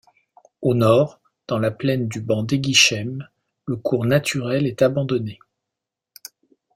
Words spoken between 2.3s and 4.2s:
d'Eguisheim, le cours